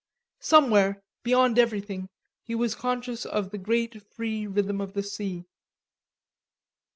[0.39, 2.09] Somewhere, beyond everything,
[2.41, 5.45] he was conscious of the great free rhythm of the sea.